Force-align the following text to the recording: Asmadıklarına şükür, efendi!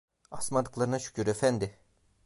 Asmadıklarına 0.31 0.99
şükür, 0.99 1.27
efendi! 1.27 1.77